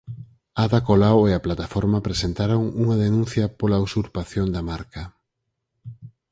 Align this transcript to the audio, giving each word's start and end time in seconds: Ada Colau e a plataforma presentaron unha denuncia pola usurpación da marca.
Ada 0.63 0.79
Colau 0.87 1.19
e 1.29 1.31
a 1.33 1.43
plataforma 1.45 2.05
presentaron 2.07 2.61
unha 2.83 2.95
denuncia 3.05 3.45
pola 3.59 3.83
usurpación 3.87 4.47
da 4.55 4.61
marca. 4.71 5.03